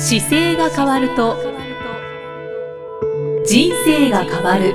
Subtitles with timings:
[0.00, 1.36] 姿勢が変わると
[3.44, 4.74] 人生が変わる。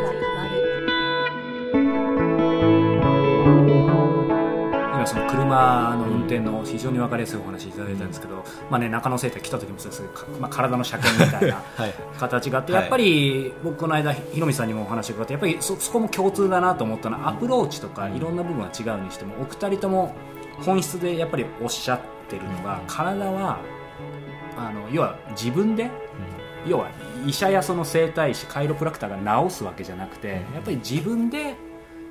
[4.94, 11.94] 今その車の運転の非常に分かりやすいお話いただいたんですけど、まあね、中野生態来た時もそうですけどかまあ、体の車検みたいなはい。
[12.20, 12.82] 形があって、はい。
[12.84, 20.14] やっぱり僕この間ひろみさんにもお話を伺ってやっぱりそそこも共通だなと思ったのはアプローチとかいろんな部分は違うにしてもお二人とも
[20.62, 22.00] 本質でやっぱりおっしゃっ
[22.30, 23.60] てるのが体は
[24.58, 25.90] あの要は自分で
[26.68, 26.90] 要は
[27.26, 31.56] 医者やその整体師カイロプラクターが治すわけじゃなくてやっぱり自分で、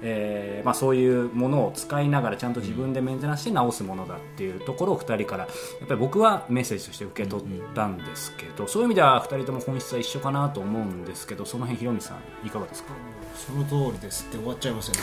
[0.02, 5.51] えーまあ、そういうものを使いながらちゃんと自分でメンテナンスして治すものだっていうところを2人からや
[5.85, 12.91] っぱり僕はメッセージとして受け取ったんですけどそういう意味では2人とも本質は一緒かなと思うんですけどその辺ひろみさんいかがですか？
[13.35, 15.01] その通りですって終わっちゃいますよね、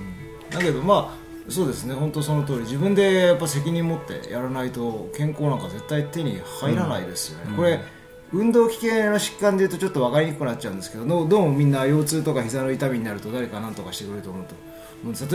[0.50, 0.58] うん。
[0.58, 1.94] だけどまあそうですね。
[1.94, 2.58] 本当その通り。
[2.60, 7.80] 自分でやっぱ責任持ってやらないと健康なんか絶対手に入らないですよね、これ
[8.32, 14.54] 運動器系の疾患でいうとちょっと分かりにくくなっちゃうんですけどどうどうもみんな腰痛とか膝の痛みになると誰か何とかしてくれると思うと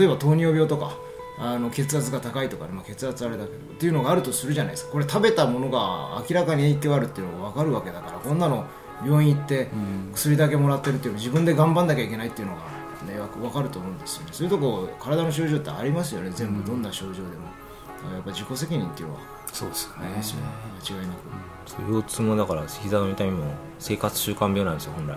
[0.00, 0.96] 例えば糖尿病とか
[1.38, 4.92] あの血圧が高いとかね、まあ、血圧あれだけどっていうのがあるとするじゃないですか。
[4.92, 8.64] これ食べたものが明らかに影響あるっていうのが分かるわけだからこんなの
[9.04, 9.68] 病院行って
[10.14, 12.62] 薬だけもらってるっていうの自分で頑張んなきゃいけないっていうのが、
[13.06, 14.28] ね、わ分かると思うんですよね。
[14.32, 16.30] そういうとこ体の症状ってありますよね。
[16.34, 19.20] 全部どんな症状でも、だからやっぱ自己責任っていうのは。
[19.52, 20.08] そうですよね。
[20.08, 21.18] 間違いなく、
[21.66, 23.44] そう腰痛もだから膝の痛みも
[23.78, 25.16] 生活習慣病なんですよ本来。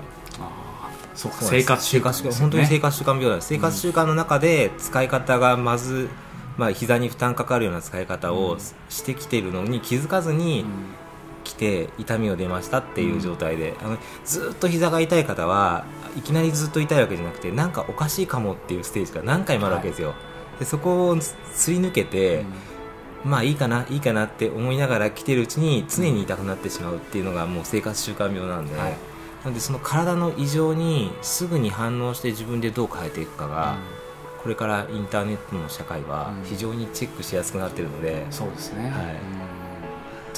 [1.13, 1.37] そうか。
[1.39, 1.63] そうなんです。
[1.63, 2.13] 生活習慣。
[2.13, 6.09] 生活本当に生活習慣病なんです、生活習慣の中で使い方がまず、
[6.57, 8.57] まあ、膝に負担かかるような使い方を
[8.89, 10.65] してきているのに気づかずに
[11.43, 15.85] 来て痛みを出ましたっていう状態で、あのずっと膝が痛い方は
[16.17, 20.13] いきなりずっと痛いわけじゃなくてなんかおかしいかもっていうステージが何回もあるわけですよ、
[20.59, 22.45] でそこをすり抜けて、
[23.23, 28.91] まあいいかないいかなって思いながら来てるうちに常に痛くなってしまうっていうのがもう生活習慣病なんで、はい。
[29.43, 33.77] なのでその体の異常にすぐに反応して自分でどう変えていくかが、
[34.43, 39.15] これからインターネットの社会は非常にチェックしやすくなってるので、そうですね、はい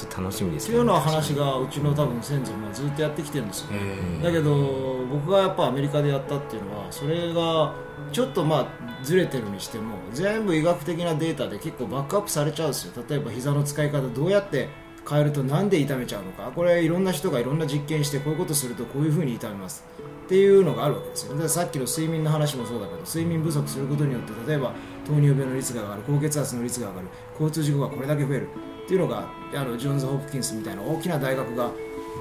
[0.02, 7.76] ちょっと楽しみですっていうような話がうちの多分先祖もずっとやってきてるんですよ、えだけど僕がやっぱアメリカでやったっていうのはそれが
[8.12, 13.04] ちょっとまあずれてるにしても全部医学的なデータで結構バックアップされちゃうんですよ。
[13.08, 14.70] 例えば膝の使い方どうやって
[15.10, 16.52] 変えるとなんで痛めちゃうのか。
[16.56, 19.84] これいろんな人がいろんな実験してこういうことするとこういうふうに痛めます。
[20.26, 21.38] っていうのがあるわけですよ。
[21.38, 24.74] でさっきの睡眠の話もそうだけど睡眠不足することによって例えば
[25.06, 28.48] 糖尿病の率が上がる高血圧の率が上がる交通事故がこれだけ増える
[28.86, 31.72] っていうのがあのジョンズ・ホプキンスみたいな大きな大学が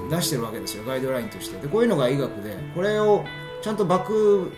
[0.09, 1.57] 出してるわけですよガイドラインとして。
[1.57, 3.23] でこういうのが医学でこれを
[3.61, 4.51] ちゃんとバック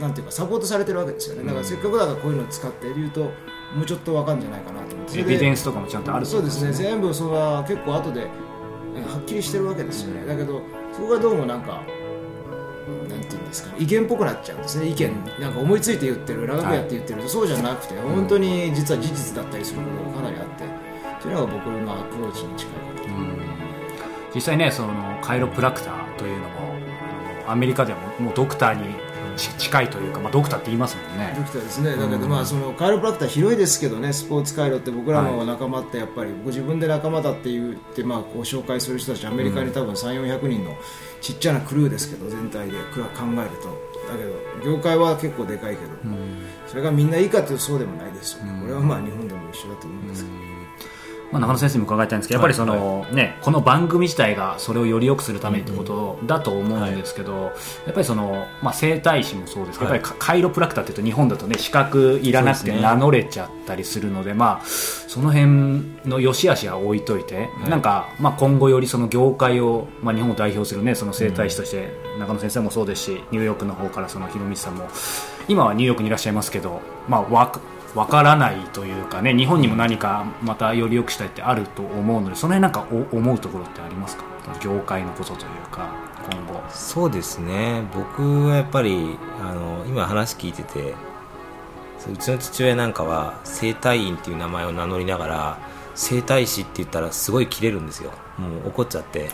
[0.00, 1.44] なんていうかサポートされてるわけですよね。
[1.44, 3.20] だからせっかくだからこういうのを使って言うと
[3.74, 5.20] もうちょっとわかるんじゃないかなと思って。
[5.20, 6.72] エビデンスとかもちゃんとあるそうですね。
[6.72, 8.28] 全部それは結構後で
[8.94, 10.26] えはっきりしてるわけですよね。
[10.26, 10.60] だけど
[10.92, 11.82] そこがどうもなんか
[13.08, 14.88] なんていうんですか意見っぽくなっちゃうんですね。
[14.88, 15.10] 意見。
[15.40, 20.64] なんか思いついて言ってる長くやって言ってると、そうじゃなくて本当に実は事実だったりすることがかなりあって
[21.22, 23.08] っていうのが僕のアプローチに近いかなと。
[24.34, 26.74] 実際ねそのカイロプラクターというのも
[27.46, 28.94] アメリカではもうもうドクターに
[29.36, 31.32] ち近いというか、まあ、ドクターって言いますもんね。
[31.36, 31.96] ドクターですね。
[31.96, 40.76] だけど、まあそのカイロプラクター広いですけどねスポーツカイロって僕らの仲間ってやっぱり、ご自分で仲間だって言って、まあ、こう紹介する人たちアメリカに多分3 4 0 0人の
[41.20, 43.92] ちっちゃなクルーですけど全体で考えると。
[44.02, 45.92] だけど業界は結構でかいけど、
[46.66, 50.31] それがみんないいかというとそうでもないですよね、これはまあ日本でも一緒だと思うんですけど、
[51.32, 57.44] まあ、中野先生にも伺いたいんですけど、やっぱりその、ね、この番組自体がそれをより良くするためにってことだと思うんですけど、
[57.86, 60.00] やっぱりその、まあ、整体師もそうですけど、はい。
[60.00, 67.70] やっぱりカカイロプラクターっていうと日本だとね資格いらなくて名乗れちゃったりするのでまあその辺の良し悪しは置いといて、い。
[67.70, 71.88] なんか、まあ、今後よりその業界を、まあ、日本を代表するねその整体師として、
[72.18, 74.88] 中野先生もそうですしニューヨークの方からその広道さんも
[75.48, 77.52] 今はニューヨークにいらっしゃいますけど、まあ、わ
[77.94, 84.24] わからないというかね日本にも何かまたより良くしたいってあると思うのでその辺なんかお思うところってありますか？
[84.60, 85.94] 業界のことというか
[86.30, 86.60] 今後。
[86.70, 87.82] そうですね。
[87.94, 90.94] 僕はやっぱりあの今話聞いてて
[91.98, 95.58] そううちの父親なんかは整体院っていう名前を名乗りながら
[95.94, 98.10] 整体師って言ったらすごいキレるんですよ。
[98.38, 99.28] もう怒っちゃって。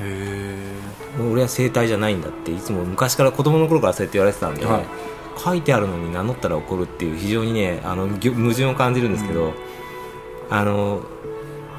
[1.32, 4.84] 俺は整体じゃないんだっていつも昔から子供の頃からそうやって言われてたんで、はい
[5.36, 9.52] 書いてあるのに名乗ったら怒るっていう非常にねあの矛盾を感じるんですけど、
[10.50, 11.02] あの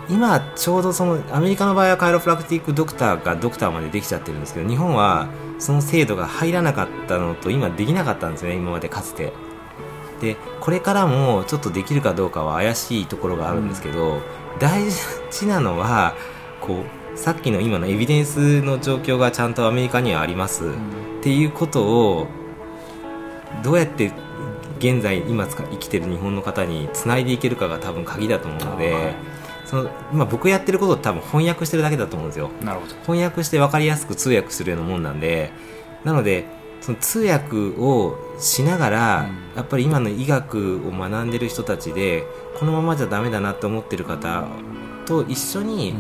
[0.10, 5.30] 今ちょうどそのアメリカの場合はカイロプラクティックドクターがドクターまでできちゃってるんですけど日本は
[5.60, 9.34] その制度が入らなかったのと今できなかったんですよね今までかつて。
[10.22, 14.20] でこれからもちょっとできるかどうかは怪しいところがあるんですけど、
[14.60, 14.84] 大
[15.32, 16.14] 事なのは
[16.60, 20.68] こうさっきの今のエビデンスの状況がちゃんとアメリカにはあります、っ
[21.22, 22.28] ていうことを
[23.64, 24.12] どうやって
[24.80, 29.16] 現在今生きてる日本の方につないでいけるかが多分鍵だと思うので、はい
[29.66, 32.50] そのまあ、僕やってることを多分翻訳してるだけだと思うんですよ。
[33.04, 35.52] 翻訳して分かりやすく通訳するようなもんなんで
[36.04, 36.46] なので
[36.82, 39.58] その通訳をしながら、うん。
[39.58, 42.24] やっぱり今の医学を学んでる人たちで
[42.58, 44.48] このままじゃダメだなと思ってる方
[45.06, 45.94] と一緒に、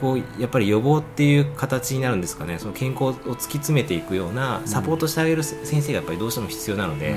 [0.00, 2.58] こうやっぱり予防っていう形になるんですかね。
[2.58, 7.14] その健康を突き詰めていくようなサポートしてあげる先生がやっぱりどうしても必要なので、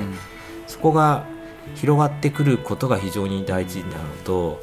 [0.67, 1.25] そこが
[1.75, 3.93] 広がってくることが非常に大事なの
[4.25, 4.59] と、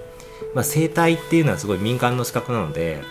[0.55, 3.03] まあ、生態っていうのはすごい民間の資格なので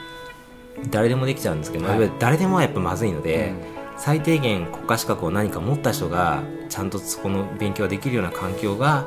[0.92, 2.12] 誰でもできちゃうんですけど、はい。
[2.20, 3.54] 誰でもはやっぱまずいので、
[3.98, 9.06] 最低限国家資格を何か持った人がちゃんとそこの勉強ができるような環境が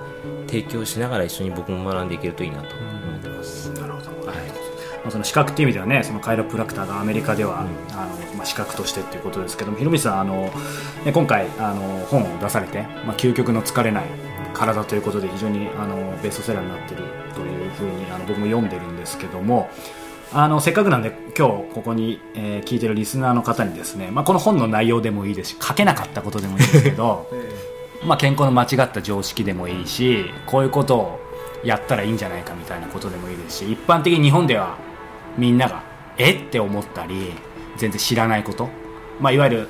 [0.49, 3.71] 提供しながら一緒に僕も学んでいけるといいなと思ってます。
[3.73, 4.62] なるほど、はい
[5.03, 7.69] まあ、その資格っていう意味ではねそのカイロプラクターがアメリカでは、あの
[8.37, 10.51] まあ、資格としてっていうことですけどもひろみさんあの、
[11.05, 14.05] ね、今回あの本を出されて、まあ、究極の疲れない
[14.55, 17.03] 体ということで非常にあのベストセラーになってる
[17.35, 19.71] というふうにあの僕も読んでるんですけども
[20.35, 27.29] あのせっかくなんで今日ここに、えー聞いてるリスナーの方にですね、まあ、この本の内容でもいいですし書けなかったことでもいいですけど
[28.05, 31.21] まあ、健康の間違った常識でもいいしこういうことを
[31.63, 34.77] やったらいいんじゃないかみたいなことでもいいですし一般的に日本では
[35.39, 35.83] みんなが
[36.19, 36.33] え？
[36.33, 37.33] って思ったり
[37.77, 38.69] 全然知らないこと、
[39.21, 39.69] まあ、いわゆる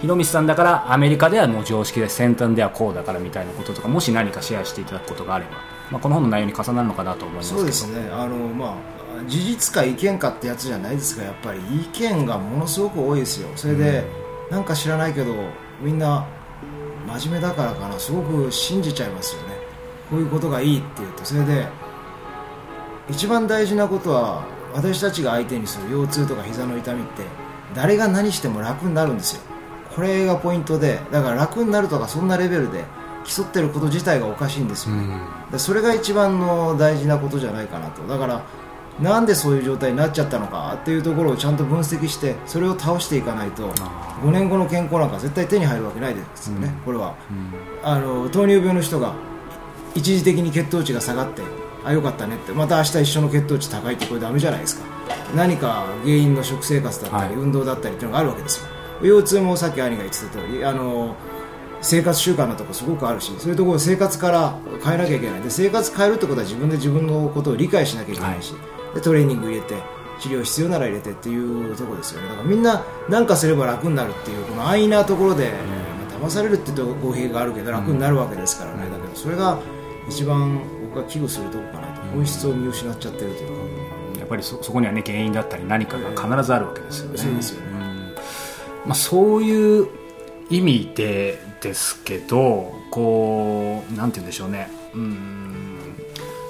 [0.00, 5.52] ひろみさんだからアメリカではもう常識で先端ではこうだからみたいなこととかもし何かシェアしていただくことがあれば、
[5.90, 7.60] まあ、この本の内容に重なるのかなと思いますけど。
[7.60, 8.10] そうですね。
[8.10, 13.48] あの、まあ、事実か意見かってやつじゃないですがやっぱり意見がものすごく多いですよ。
[13.56, 14.04] それで、
[14.50, 15.32] なんか知らないけど
[15.80, 16.26] みんな
[17.06, 17.98] 真面目だからかな。
[17.98, 19.54] すごく信じちゃいますよね。
[20.10, 21.24] こういうことがいいって言うと。
[21.24, 21.66] それで
[23.08, 24.44] 一番大事なことは
[24.74, 27.22] 私たちが相手にする腰痛とか膝の痛みって
[27.74, 29.42] 誰が何しても楽になるんですよ。
[29.94, 32.84] これがポイントでだから楽になるとかそんなレベルで
[33.24, 35.20] 競ってること自体がおかしいんですよ、うん。
[35.52, 38.02] でそれが一番の大事なことじゃないかなと。
[38.06, 38.42] だから
[39.00, 46.74] なんでそういう状態になっちゃったのかっていうところをちゃんと分析してそれを倒していかないとあ5年後の健康なんか絶対手に入るわけないですよね、うん。
[46.84, 47.14] これは。
[47.30, 47.52] うん
[47.86, 49.14] あの糖尿病の人が
[49.94, 51.42] 一時的に血糖値が下がって
[51.84, 52.52] あよかったねって。
[52.52, 54.86] また明日一緒の血糖値高いってこれダメじゃないですか。
[55.36, 57.42] 何か原因の食生活だったり、はい。
[57.42, 58.68] 運動だったりっていうのがあるわけですよ。
[59.02, 61.16] 腰痛もさっき兄が言ってた通りあの
[61.82, 65.40] 生活習慣のとこすごくあるしそういうところを生活から変えなきゃいけない。
[65.42, 68.54] で生活変えるってことは自分で自分のことを理解しなきゃいけないし、
[68.94, 69.74] でトレーニング入れて
[70.20, 72.28] 治療必要なら入れてっていうところですよね。
[72.28, 75.52] だからみんな何かすれば楽になるっていうこの安易なところで、
[76.10, 79.58] まあ、騙されるって言うと語弊があるけど楽になるわけですからね、だけどそれが
[80.08, 80.62] 一番
[80.94, 82.02] 僕が危惧するところかなと。
[82.14, 83.48] 本質を見失っちゃってるという
[84.14, 87.18] か、やっぱりそそこにはね原因だったり何かが必ずあるわけですよね。
[87.18, 87.72] そうですよね。
[87.72, 88.14] ん。
[88.86, 89.88] まあ、そういう
[90.50, 94.70] 意味でですけどこうなんて言うんでしょうね。
[94.94, 95.96] うん。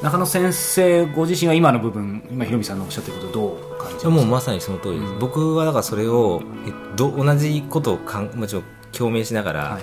[0.02, 4.10] 中野先生ご自身は今の部分今ひろみさんのおっしゃってることどう感じますか？
[4.10, 5.18] もうまさにその通りです、うん。
[5.18, 9.82] 僕はだからそれをえど同じことをかんもちろん共鳴しながらはい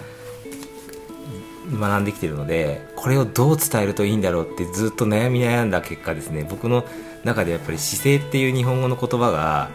[1.71, 6.45] 学んできてるので、これをどう伝えるといいんだろうってずっと悩み悩んだ結果ですね。
[6.50, 6.86] 僕の
[7.24, 9.69] 中でやっぱり姿勢っていう日本語の言葉が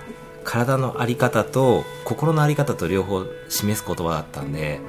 [0.44, 4.80] 体の在り方と心の在り方と両方示す言葉だったんで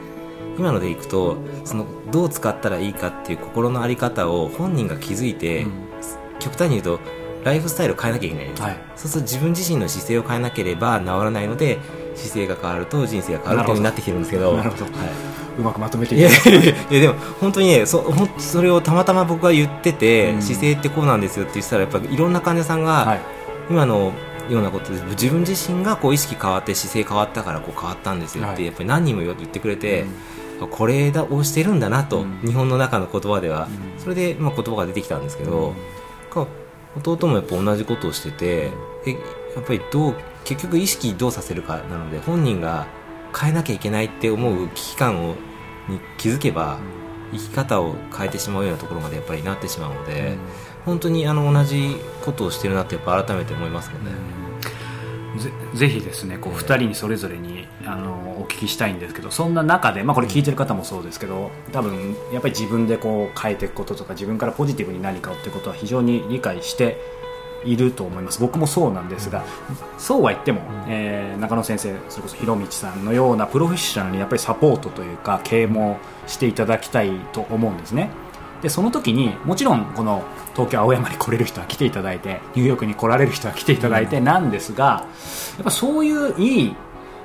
[0.58, 5.72] 今のでいくとそのどう使ったらいいかっていう心の在り方を本人が気づいて、うん。
[6.40, 7.00] 極端に言うと
[7.44, 8.78] ライフスタイルを変えなきゃいけないんです、はい。
[8.96, 11.80] そうすると自分自身の姿勢を変えなければ治らないので
[12.16, 14.86] 姿勢が変わると人生が変わるようになってきてるんですけどなるほど。
[14.86, 14.92] は
[15.58, 16.30] うまくまとめていや
[16.90, 20.42] でも本当にねそほんそれをたまたま僕が言ってて、うん。
[20.42, 23.22] 姿勢ってこうなんですよって言ってたらやっぱりいろんな患者さんが、はい。
[23.70, 24.14] 今の
[24.50, 28.66] ようなことで自分自身がこう意識変わって姿勢変わったからこう変わったんですよって、はい。
[28.66, 30.06] やっぱり何人も言ってくれて、
[30.72, 32.40] これだをしてるんだなと、うん。
[32.46, 34.02] 日本の中の言葉では、うん。
[34.02, 35.74] それで、まあ、言葉が出てきたんですけど、
[36.30, 36.48] か
[37.04, 38.72] 弟もやっぱ同じことをしてて
[39.06, 39.14] で
[39.56, 42.88] やっぱりどう結局意識どうさせるかなので本人が
[43.40, 45.36] 変えなきゃいけないって思う危機感を
[45.88, 46.80] に気づけば、
[47.32, 50.38] 生き方を変えてしまうようなところまでやっぱりなってしまうので、
[50.86, 54.12] 本当にあの同じことをしてるなってやっぱ改めて思いますよね。
[55.38, 66.98] ぜぜひですねこう2人にそれぞれにあのお聞きしたいんですけどそんな中で、まあ、これ聞いてる方もそうですけど多分やっぱり自分でこう変えていくこととか自分からポジティブに何かをってことは非常に理解して
[67.66, 68.40] いると思います。
[68.40, 69.44] 僕もそうなんですが
[69.98, 78.10] そうは言っても、えー中野先生それこそ広道さんのようなプロフェッショナルにやっぱりサポートというか啓蒙していただきたいと思うんですね。
[78.62, 80.24] でその時にもちろんこの
[80.54, 85.06] 東京青山に来れる人は来ていただいてニューヨークに来られる人は来ていただいてなんですが
[85.58, 86.76] やっぱそういういい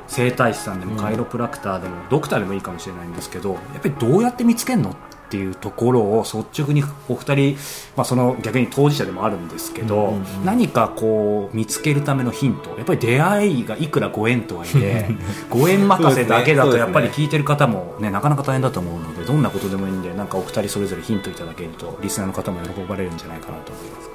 [0.09, 4.95] 整体師さんでもカイロプラクターでもドクターでもいいかもしれないんですけどやっぱりどうやって見つけるのっ
[5.33, 7.57] ていうところを率直にお二人、
[7.97, 12.71] まあ、その逆に当事者でもあるんですけど、何かこう見つけるためのヒント。
[12.77, 15.09] やっぱり出会いがいくらご縁とはいえ
[15.49, 24.11] ご縁任せだけだとやっぱり聞いてる方も、ね、なかなか大変だと思うのでどんなことでもいいんでなんかお二人それぞれヒントいただけるとリスナーの方も喜ばれるんじゃないかなと思います。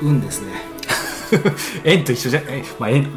[0.00, 0.52] 運ですね。
[1.84, 3.08] 縁と一緒じゃえ、まあ、縁、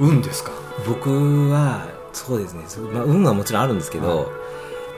[0.00, 0.50] うん、運ですか？
[0.86, 4.32] 僕はそうですね、そうまあ、運はもちろんあるんですけど、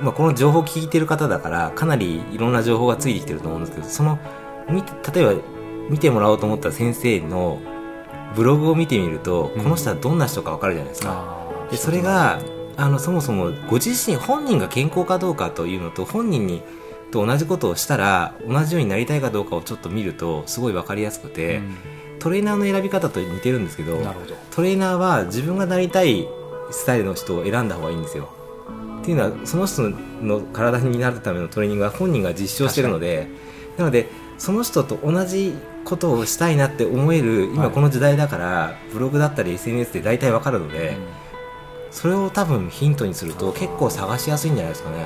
[0.00, 4.18] まあ、この情報を聞いてる方だからかなりいろんな情報がついてきてると思うんですけどその
[4.68, 5.42] 見て例えば
[5.90, 7.60] 見てもらおうと思った先生の
[8.36, 9.62] ブログを見てみると、うん。
[9.62, 11.12] この人はどんな人か分かるじゃないですか、
[11.66, 12.40] あでそれが
[12.76, 16.62] あのそもそもご自身本人が健康かどうかというのと本人に
[17.10, 21.62] と同じことをしたら同じようになりたいかどうかをちょっと見るとすごい分かりやすくて、
[22.18, 23.98] トレーナーの選び方と似てるんですけど。
[24.50, 26.28] トレーナーは自分がなりたい
[26.70, 28.28] スタイルの人を選んだ方がいいんですよ
[29.08, 29.88] っていうのはその人
[30.22, 33.26] の体になるためのトレーニングは本人が実証してるので
[33.78, 37.48] なのでその人と同じことをしたいなって思えるはい。
[37.54, 40.96] 今この時代だから、ブログだったり SNS で大体わかるので、
[41.90, 44.98] それを多分ヒントにすると結構探しやすいんじゃないですかね、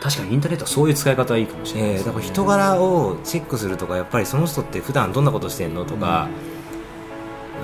[0.00, 1.96] 確かにインターネットはそういう使い方はいいかもしれないね。
[1.96, 6.28] えーだから人柄をチェックするとかやっぱりその人って普段どんなことしてんのとか、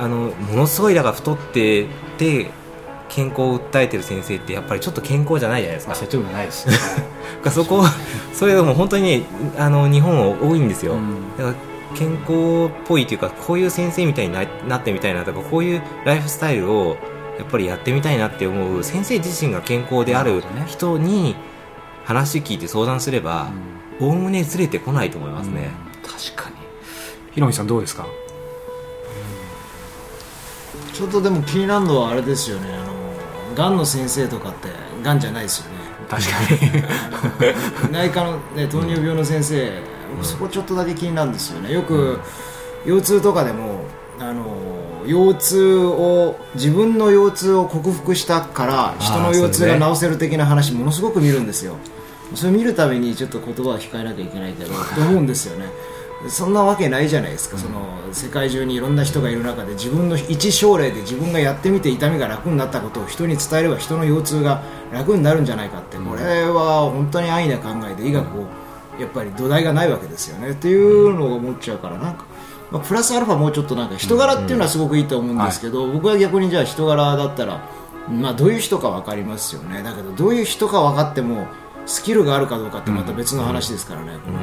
[0.01, 2.51] あのものすごいだから太ってて
[3.09, 5.93] 健康を訴えてる先生ってやっぱりちょっと健康じゃないじゃないですか。
[5.93, 6.69] まあ説得力ないです。
[6.69, 6.75] ね
[7.51, 7.83] そこ
[8.33, 9.23] それでも本当にね
[9.59, 11.37] あの日本多いんですよ、うん。
[11.39, 11.55] だから
[11.97, 16.97] 健康っぽいというかこういう先生みたいにななってみたいなとかこういうライフスタイルを
[17.39, 21.37] やっぱりやってみたいなって思う先生自身が健康である人に
[22.05, 23.49] 話聞いて相談すれば
[24.01, 25.71] おおむねずれてこないと思いますね、
[26.05, 26.11] うん。
[26.11, 26.57] 確かに。
[27.33, 28.07] ひろみさんどうですか？
[30.93, 32.69] ちょっとでも気になるのはあれですよね
[33.59, 34.69] がんの先生とかって
[35.03, 35.79] がんじゃないですよね。
[36.09, 37.93] 確かに。
[37.93, 39.73] 内科の、ね、糖尿病の先生、
[40.23, 41.73] そこちょっとだけ気になるんですよね。
[41.73, 42.21] よく、
[42.87, 43.81] 腰痛とかでも
[44.21, 44.45] あの
[45.07, 51.77] 腰痛を自分の腰痛を克服したから人の腰痛が治せる的な話ものすごく見るんですよ。
[52.35, 55.67] それ見るためにちょっと言葉を控えなきゃいけないけどと思うんですよね
[56.27, 57.81] そんなわけないじゃないですか、その
[58.13, 65.97] 世界中にいろんな人がいる中で自分の一症例で自分がやってみて痛みが楽になったことを人に伝えれば人の腰痛が楽になるんじゃないかって。
[65.97, 68.47] これは本当に安易な考えで医学を
[68.99, 70.51] やっぱり土台がないわけですよね。
[70.51, 72.25] っていうのを思っちゃうからなんか、
[72.73, 77.69] まあ、プラスアルファもうちょっとなんか人柄っていうのはすごくいいと思うんですけど、僕は逆にじゃあ人柄だったら、
[78.11, 79.85] まあ、どういう人か分かりますよね。
[79.85, 81.47] だけどどういう人か分かっても
[81.87, 84.41] スキルがあるかどうかってまた別の話ですからね、この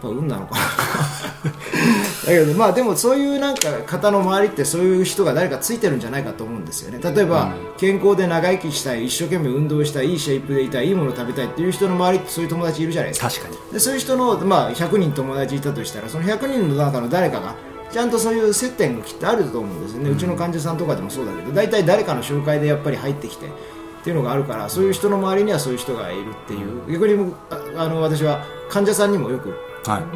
[0.00, 0.60] ぱ運なのかな。
[2.26, 7.00] だけどまあでもそういうなんか方の周りってそういう人が誰かついてるんじゃないかと思うんですよね。
[7.02, 13.28] 例えば、健康で長生きしたい一生懸命運動したいいいシェイプでいたいいいものを食べたいっていう人の周りってそういう友達いるじゃないですか。
[13.28, 13.72] 確かに。
[13.72, 17.54] でそういう人の、まあ、100人友達いたとしたらその100人の中の誰かが
[17.90, 23.50] ちゃんとそういう接点がきっとあると思うんですよね、うちの患者さんとかでもそうだけど大体誰かの紹介でやっぱり入ってきてっ
[24.04, 26.92] ていうのがあるからそういう人の周りにはそういう人がいるっていう。
[26.92, 27.34] 逆に僕
[27.76, 29.58] ああの私は患者さんにもよくはい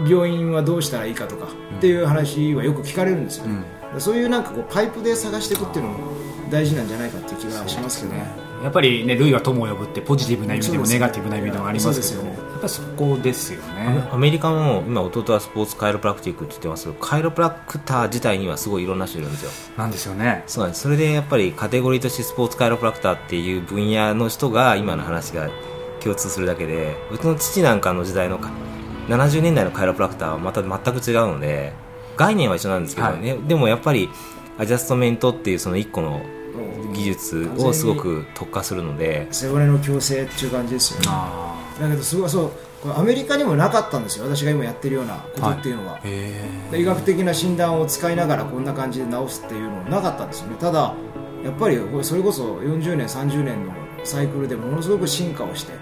[0.09, 1.47] 病院はどうしたらいいかとか
[1.79, 3.47] っていう話はよく聞かれるんですよ。
[3.47, 3.65] ね、
[3.99, 5.99] そういうなんかこうパイプで探していくっていうのも
[6.51, 8.53] 大事なんじゃないかっていう気がしますけどね。
[8.63, 12.53] やっぱりね、類は友を呼ぶってポジティブな意味でもネガティブな意味でもありますけども、そうですよね。
[12.53, 14.09] やっぱりそこですよね。
[14.13, 19.51] アメリカも今弟はスポーツカイロプラクティックって言ってますけどカイロプラクター自体にはすごいいろんな人いるんですよ。
[19.77, 20.45] なんですよね。
[20.47, 20.83] そうなんです。
[20.83, 25.51] それでやっぱりカテゴリーとしてスポーツカイロプラクターっていう分野の人が今の話が
[26.01, 28.51] 共通するだけでうちの父なんかの時代のか
[29.17, 31.73] 70年代のカイロプラクターはまた全く違うので
[32.17, 34.09] 概念は一緒なんですけどね、でもやっぱり
[34.59, 36.23] アジャストメントっていうその一個の
[36.93, 39.27] 技術をすごく特化するので。
[39.31, 41.07] 背骨の矯正っていう感じですよね。
[41.09, 42.51] あだけどすごいそう
[42.83, 44.27] これアメリカにもなかったんですよ。
[44.27, 46.01] 私が今やってるようなことっていうのは、あ。
[46.05, 50.49] へで医学的な診断を使いながらこんな感じで治すっていうのはなかったんですよ。
[50.49, 50.95] ねただ
[51.45, 53.73] やっぱりこれそれこそ40年30年の
[54.05, 55.73] サイクルでものすごく進化をして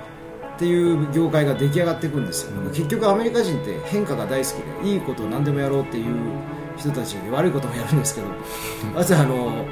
[0.61, 4.53] っていう業界が出来上がっていくんですよ、結局アメリカ人って変化が大好き
[4.85, 6.15] でいいことを何でもやろうっていう
[6.77, 8.27] 人たちで悪いこともやるんですけど
[8.95, 9.65] あとあの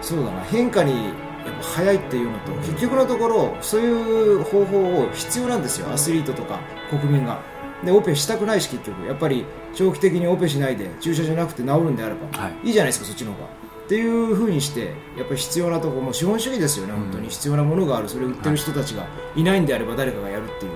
[0.00, 1.10] そうだな変化にや
[1.52, 5.88] っぱ早いっていうのと結局のところそういう方法を必要なんですよ。
[5.92, 6.58] アスリートとか
[6.90, 7.40] 国民が。
[7.84, 9.06] でオペしたくないし結局。
[9.06, 12.66] やっぱり長期的にオペしないで注射じゃなくて治るんであれば、はい。
[12.66, 17.30] いいじゃないですかそっちの方がっていうふうにしてやっぱり必要なところもう資本主義ですよね、本当に。
[17.30, 18.08] 必要なものがある。
[18.10, 20.72] それを売ってる人たちがいないんであれば誰かがやるっていう、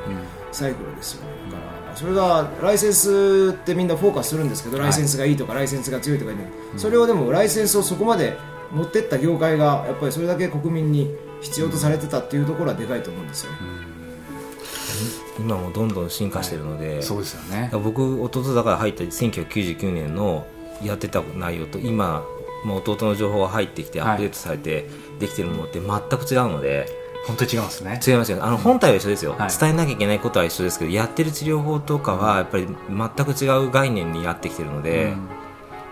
[0.51, 1.29] サイクルですよね。
[1.53, 6.43] だからそれがライセンスってみんなフォーカスするんですけど、ライセンスがいいとかライセンスが強いとか言う
[6.73, 6.79] の。
[6.79, 8.39] それをでもライセンスをそこまで
[8.73, 13.59] 持ってった業界がやっぱりそれだけ国民に必要とされてたっていうところはでかいと思うんですよね、
[15.39, 17.71] 今もどんどん進化してるので、そうですよね。
[17.73, 20.47] 僕弟だから入った1999年の
[20.83, 22.25] やってた内容と今
[22.65, 24.89] もう弟の情報が入ってきてアップデートされて
[25.19, 26.89] できてるものって全く違うので、
[27.27, 28.01] 本当に違いますね。
[28.07, 29.51] 違いますよあの本体は一緒ですよ、はい。
[29.59, 35.29] 伝えなきゃいけないことは一緒ですけどやってる治療法とかはやっぱり全く違う概念にやってきてるので、うん。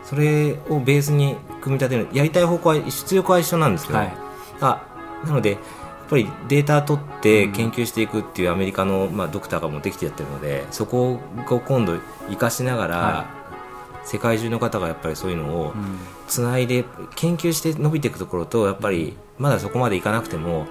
[0.05, 2.09] それをベースに組み立てる。
[2.13, 4.13] やりたい方向は出力は一緒なんですけど、はい。
[4.61, 4.87] あ
[5.25, 5.61] なのでやっ
[6.09, 11.21] ぱりデータ取って研究していくっていうアメリカの、まあ、ドクターがもうできてやってるのでそこを
[11.61, 11.99] 今度
[12.29, 13.40] 生かしながら、は
[14.05, 15.99] 世界中の方がやっぱりそういうのをうん。
[16.29, 16.85] つないで
[17.17, 20.67] 研究して伸びていくところとやっぱりまだそこまでいかなくても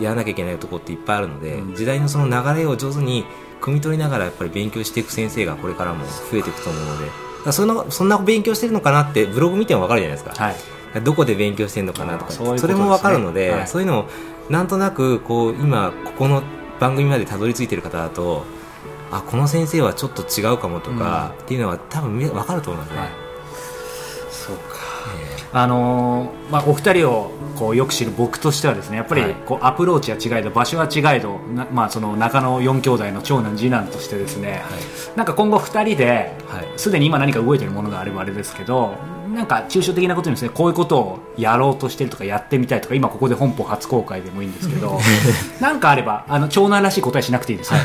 [0.00, 1.74] やらなきゃいけないところっていっぱいあるので、うん。
[1.74, 3.24] 時代のその流れを上手に
[3.60, 11.00] 汲み取りながらやっぱり勉強していく先生がこれからも増えていくと思うのでそんなそんな勉強してるのかなってブログ見ても分かるじゃないですか、はい。
[11.02, 12.60] どこで勉強してるのかなとかそね。
[12.66, 13.68] れも分かるので、はい。
[13.68, 14.08] そういうのを
[14.50, 16.42] なんとなくこう今ここの
[16.80, 18.44] 番組までたどり着いてる方だと
[19.18, 23.08] あこの先生はちょっと違うかもとか、っていうのは多分み分かると思いますね、はい。
[24.30, 24.84] そうか。
[25.52, 29.34] あのーまあ、お二人をこうよく知る僕としてはですねやっぱりはい。
[29.34, 34.62] こうアプローチは違いど場所は違いどな、まあ、その中野4兄弟の長男次男としてですね、
[35.14, 36.64] なんか今後二人ではい。
[36.76, 38.96] すでに今何か動いてるものがあればあれですけど
[39.32, 44.98] なんか抽象的なことにですねこういうことをやろうとしてるとかやってみたいとか今ここで本邦初公開でもいいんですけど
[45.60, 47.78] なんかあればあの長男らしい答えしなくていいですよ、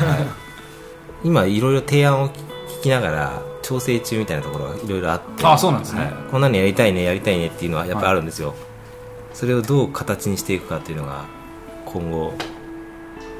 [1.22, 6.00] 今いろいろ提案を聞きながら調整中みたいなところがいろいろあってあそうなんですね。
[6.02, 6.12] はい。
[6.30, 8.54] こんなのやりたいねやりたいねっていうのはやっぱりあるんですよ、
[9.34, 11.26] それをどう形にしていくかっていうのが
[11.86, 12.32] 今後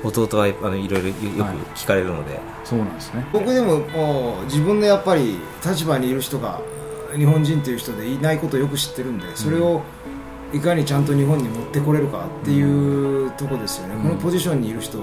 [0.03, 3.27] 弟はあのいろいろよよくはい聞かれるので、そうなんですね。
[3.33, 6.61] 僕でももう自分のやっぱり立場にいる人が
[7.17, 9.83] 日本人という人でいないことをよく知ってるんでそれを
[10.52, 14.99] いかにちゃんと日本に持ってこれるかっていうとこですよね、このポジションにいる人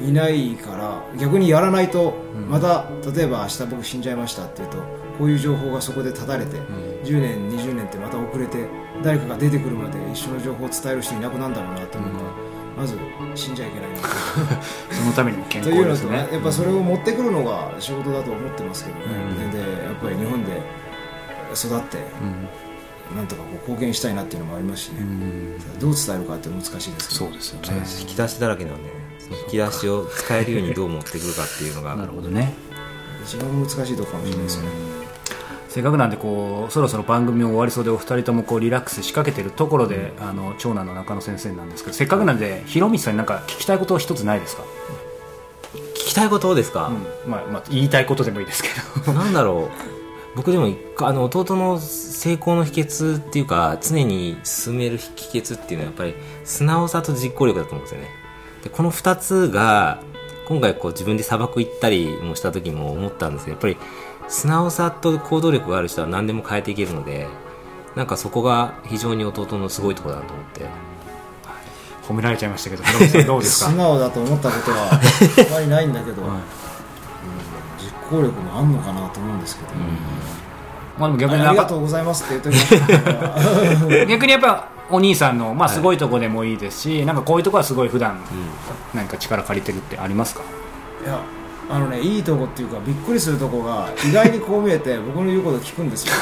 [0.00, 2.14] いないから逆にやらないと
[2.48, 4.78] また例えば明日僕死んじゃいましたっていうと
[5.18, 6.56] こういう情報がそこで断たれて、
[7.04, 8.66] 10年20年ってまた遅れて
[9.04, 12.96] 誰かが出てくるまで一緒の情報を伝える人いなくなるんだろうなと思うから、まず
[13.34, 13.90] 死んじゃいけない
[14.90, 19.04] そのためにも健というの康ですねとねやっぱそれを持ってくるのが仕事だと思ってますけどね、
[19.44, 19.50] うん。
[19.50, 20.62] でやっぱり日本で
[21.52, 21.98] 育って
[23.16, 25.00] なんとかこう貢献したいなっていうのもありますしね、
[25.80, 27.00] どう伝えるかって難しいですけど。
[27.00, 27.82] そうですよね。
[28.00, 31.96] 引き出しだらけなんでその引き出しを使えるようにどう持ってくるかっていうのが。
[31.96, 32.54] なるほどね。
[33.24, 34.68] 一番難しいとこかもしれないですよね、
[35.68, 44.62] せっかくなんでこうそろそろ番組も終わりそうでお二人ともこうリラックスしかけてるところで、あの長男の中野先生なんですけどせっかくなんで広道さんになんか聞きたいこと一つないですか、
[45.94, 48.70] 聞きたいことですか、うんまあまあ、言いたいことでもいいですけ
[49.06, 49.12] ど。
[49.12, 49.99] なんだろう
[50.40, 58.08] 僕でも一回あの弟の成功の秘訣っていうか常に進める秘訣っていうのはやっぱり素直さと実行力だと思うんですよね。
[58.64, 60.00] でこの2つが
[60.48, 63.76] 今回こう自分で砂漠行ったりもした時も思ったんですけどやっぱり
[64.28, 67.26] 素直さと行動力がある人は何でも変えていけるので
[67.94, 70.64] なんかそこが非常に弟のすごいところだと思って。
[72.08, 73.70] 褒められちゃいましたけど広道さんどうですか？
[73.70, 75.00] 素直だと思ったことはあ
[75.52, 76.30] まりないんだけど、はい
[78.10, 79.70] 実行力もあんのかなと思うんですけど、
[80.98, 88.18] まあでも逆にありが中とうございますって言って 逆にやっぱお兄さんの、まあ、すごいとこでもいいですし、なんかこういうとこはすごい普段、
[88.92, 90.42] なんか力借りてるってありますか？
[91.04, 91.20] いや
[91.72, 96.14] あのねいいとこっていうかびっくりするとこが意外にこう見えて僕の言うこと聞くんですよ。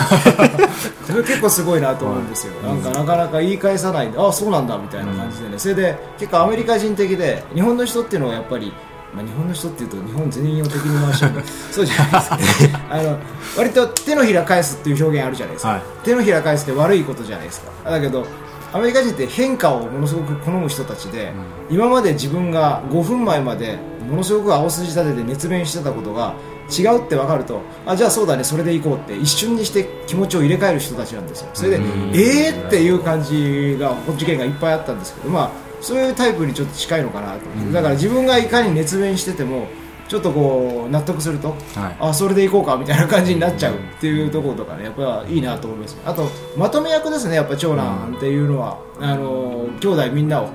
[1.08, 8.74] それ結構すごいなと思うんですよ、なんかなかなか言い返さないであそうなんだみたいな感じでね、それで結構アメリカ人的で日本の人っていうのはやっぱり
[9.14, 11.42] まあ、日本の人っていうと日本全員を敵に回しちゃう
[11.72, 12.80] そうじゃないですか。
[12.90, 13.18] あの
[13.56, 15.82] 割と手のひら返すっていう表現あるじゃないですか、はい。
[16.04, 17.90] 手のひら返すって悪いことじゃないですか。
[17.90, 18.26] だけど
[18.72, 21.32] アメリカ人って変化をものすごく好む人たちで、
[21.70, 26.34] 今まで自分が5分前までものすごく青筋立てて熱弁してたことが
[26.70, 31.48] 違うって分かるとあじゃあそうだねそれでいこうって一瞬にして気持ちを入れ替える人たちなんですよ。
[31.54, 31.76] それで
[32.12, 39.66] えーっていう感じが事件がいっぱいあったんですけどまあそういうタイプにちょっと近いのかなと思って、だから自分がいかに熱弁してても
[40.08, 41.54] ちょっとこう納得すると、は
[41.90, 41.96] い。
[42.00, 45.96] あそれでいこうかみたいな感じになっちゃうっていうところとかねやっぱいいなと思います。
[46.04, 50.48] あとまとめ役ですねやっぱ長男っていうのは、あの兄弟みんなを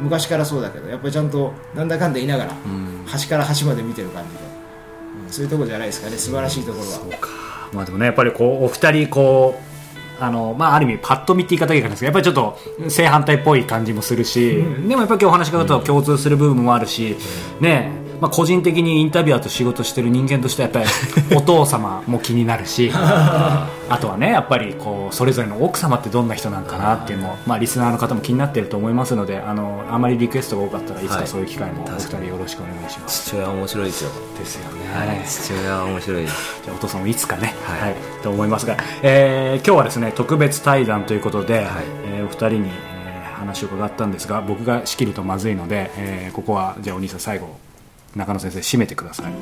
[0.00, 2.54] 昔からそうだけどやっぱりちゃんとなんだかんだ言いながら、
[3.06, 4.40] 端から端まで見てる感じで、
[5.26, 5.30] うん。
[5.30, 9.73] そういうところじゃないですかね素晴らしいところは、まあでもねやっぱりこうお二人こう
[10.20, 12.34] あのまあ、ある意味パッと見って言い方がいいかなんですけどやっぱりちょっ
[12.84, 17.16] と正反対っぽい感じもするし、でもやっぱり今日お話し方と共通する部分もあるし、
[17.60, 20.90] ねままあ、個人的にインタビュアーと仕事してる人間としてはやっぱ
[21.30, 23.68] り お父様も気になるし あ
[24.00, 36.22] とはねやっぱりこうそれぞれの奥様ってどんな人なんかなっていうのも、まあ、リスナーの方も気になってると思いますのであのあまりリクエストが多かったらいつかそういう機会もお二人よろしくお願いします、父親は面白いですよですよね、はい父親は面白い。
[36.22, 41.66] ですじゃあお父さんもいつかね、ははいいと思いますが、えー今日はですね特別対談ということで、
[42.06, 47.56] えーお二人に、えー話を伺ったんですが僕が仕切るとまずいので、えーここはじゃあお兄さん最後
[48.16, 49.32] 中野先生締めてください。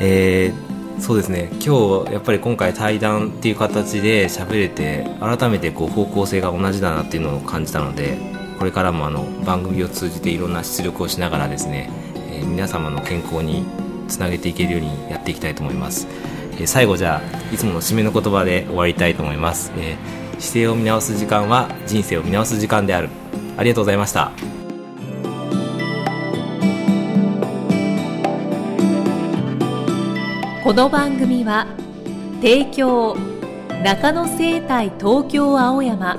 [0.00, 1.48] えーそうですね。
[1.54, 8.16] 今日やっぱり今回対談っていう形で喋れて改めてこう方向性が同じだなっていうのを感じたので
[8.60, 11.90] これからもあの番組を通じていろんな出力をしながらですね、
[12.30, 13.64] えー皆様の健康に
[14.06, 16.06] つなげていけるようにやっていきたいと思います、
[16.52, 23.08] えー最後じゃあいつもの締めの言葉で終わりたいと思います、えー姿勢を見直す時間は人生を見直す時間である。
[23.56, 24.32] ありがとうございました。
[30.64, 31.66] この番組は
[32.40, 33.18] 提供
[33.84, 36.16] 中野生態東京青山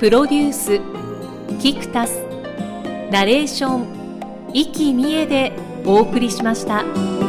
[0.00, 0.80] プロデュース
[1.60, 2.22] キクタス
[3.10, 5.52] ナレーション生きみえで
[5.84, 7.21] お送りしました。